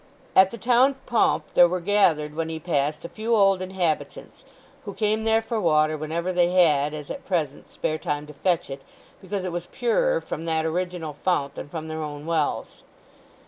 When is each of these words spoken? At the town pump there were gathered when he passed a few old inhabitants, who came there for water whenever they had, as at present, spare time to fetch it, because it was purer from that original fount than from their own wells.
At 0.35 0.49
the 0.49 0.57
town 0.57 0.95
pump 1.05 1.43
there 1.53 1.67
were 1.67 1.79
gathered 1.79 2.33
when 2.33 2.49
he 2.49 2.59
passed 2.59 3.05
a 3.05 3.07
few 3.07 3.35
old 3.35 3.61
inhabitants, 3.61 4.45
who 4.85 4.95
came 4.95 5.25
there 5.25 5.43
for 5.43 5.61
water 5.61 5.95
whenever 5.95 6.33
they 6.33 6.49
had, 6.49 6.95
as 6.95 7.11
at 7.11 7.23
present, 7.23 7.71
spare 7.71 7.99
time 7.99 8.25
to 8.25 8.33
fetch 8.33 8.71
it, 8.71 8.81
because 9.21 9.45
it 9.45 9.51
was 9.51 9.67
purer 9.67 10.19
from 10.19 10.45
that 10.45 10.65
original 10.65 11.13
fount 11.13 11.53
than 11.53 11.69
from 11.69 11.87
their 11.87 12.01
own 12.01 12.25
wells. 12.25 12.83